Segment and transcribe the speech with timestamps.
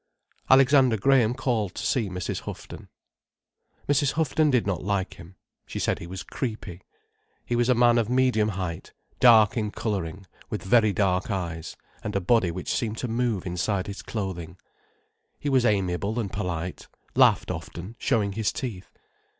[0.49, 2.39] Alexander Graham called to see Mrs.
[2.39, 2.89] Houghton.
[3.87, 4.13] Mrs.
[4.13, 5.35] Houghton did not like him.
[5.67, 6.81] She said he was creepy.
[7.45, 12.15] He was a man of medium height, dark in colouring, with very dark eyes, and
[12.15, 14.57] a body which seemed to move inside his clothing.
[15.39, 18.89] He was amiable and polite, laughed often, showing his teeth.